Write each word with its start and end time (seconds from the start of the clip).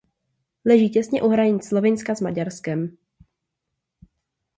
Leží 0.65 0.89
těsně 0.89 1.21
u 1.21 1.27
hranic 1.29 1.67
Slovinska 1.67 2.15
s 2.15 2.21
Maďarskem. 2.21 2.97